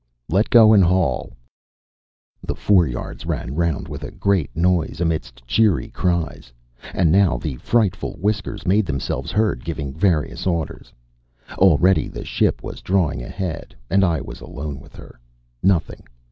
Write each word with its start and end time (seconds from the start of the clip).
"Let 0.29 0.49
go 0.49 0.73
and 0.73 0.83
haul." 0.83 1.31
The 2.41 2.55
foreyards 2.55 3.27
ran 3.27 3.53
round 3.53 3.87
with 3.87 4.01
a 4.03 4.09
great 4.09 4.49
noise, 4.57 4.99
amidst 4.99 5.45
cheery 5.45 5.89
cries. 5.89 6.51
And 6.95 7.11
now 7.11 7.37
the 7.37 7.57
frightful 7.57 8.13
whiskers 8.13 8.65
made 8.65 8.87
themselves 8.87 9.31
heard 9.31 9.63
giving 9.63 9.93
various 9.93 10.47
orders. 10.47 10.91
Already 11.55 12.07
the 12.07 12.25
ship 12.25 12.63
was 12.63 12.81
drawing 12.81 13.21
ahead. 13.21 13.75
And 13.91 14.03
I 14.03 14.21
was 14.21 14.41
alone 14.41 14.79
with 14.79 14.95
her. 14.95 15.19
Nothing! 15.61 16.07